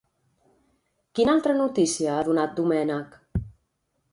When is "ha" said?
2.15-2.25